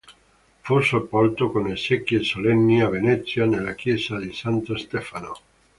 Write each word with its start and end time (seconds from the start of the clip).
Fu 0.61 0.79
sepolto 0.79 1.51
con 1.51 1.67
esequie 1.69 2.23
solenni 2.23 2.81
a 2.81 2.89
Venezia 2.89 3.45
nella 3.45 3.75
chiesa 3.75 4.17
di 4.17 4.33
Santo 4.33 4.75
Stefano. 4.75 5.33